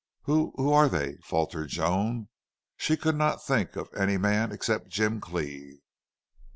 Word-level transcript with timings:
"Who 0.23 0.53
who 0.55 0.73
are 0.73 0.89
they?" 0.89 1.17
faltered 1.17 1.69
Joan. 1.69 2.29
She 2.75 2.97
could 2.97 3.13
not 3.15 3.45
think 3.45 3.75
of 3.75 3.87
any 3.95 4.17
man 4.17 4.51
except 4.51 4.87
Jim 4.89 5.19
Cleve. 5.21 5.77